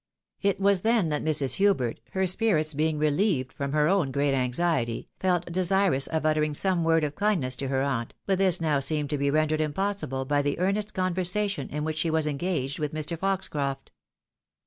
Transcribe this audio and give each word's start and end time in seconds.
It 0.41 0.59
was 0.59 0.81
then 0.81 1.09
that 1.09 1.23
Mrs. 1.23 1.57
Hubert, 1.57 1.99
her 2.13 2.25
spirits 2.25 2.73
being 2.73 2.97
reheved 2.97 3.53
from 3.53 3.71
her 3.73 3.87
own 3.87 4.11
great 4.11 4.33
anxiety, 4.33 5.09
felt 5.19 5.51
desirous 5.51 6.07
of 6.07 6.25
uttering 6.25 6.55
some 6.55 6.83
word 6.83 7.03
of 7.03 7.13
kindness 7.13 7.55
to 7.57 7.67
her 7.67 7.83
aunt, 7.83 8.15
but 8.25 8.39
this 8.39 8.59
now 8.59 8.79
seemed 8.79 9.11
to 9.11 9.19
be 9.19 9.29
rendered 9.29 9.61
impossible 9.61 10.25
by 10.25 10.41
the 10.41 10.57
earnest 10.57 10.95
conversation 10.95 11.69
in 11.69 11.83
which 11.83 11.99
she 11.99 12.09
was 12.09 12.25
en 12.25 12.37
gaged 12.37 12.79
with 12.79 12.95
Mr. 12.95 13.15
Foxcroft. 13.15 13.91